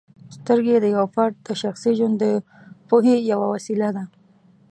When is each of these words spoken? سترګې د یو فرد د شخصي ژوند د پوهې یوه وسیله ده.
سترګې 0.35 0.75
د 0.79 0.85
یو 0.95 1.05
فرد 1.15 1.35
د 1.47 1.47
شخصي 1.61 1.91
ژوند 1.97 2.15
د 2.23 2.25
پوهې 2.87 3.15
یوه 3.31 3.47
وسیله 3.53 3.89
ده. 3.95 4.03